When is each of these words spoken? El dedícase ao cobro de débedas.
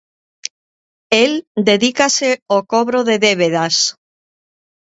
El 1.23 1.31
dedícase 1.69 2.29
ao 2.51 2.61
cobro 2.71 2.99
de 3.09 3.15
débedas. 3.25 3.75